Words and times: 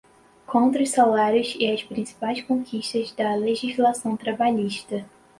contra 0.47 0.81
os 0.81 0.89
salários 0.89 1.55
e 1.59 1.69
as 1.71 1.83
principais 1.83 2.41
conquistas 2.41 3.11
da 3.11 3.35
legislação 3.35 4.17
trabalhista 4.17 5.05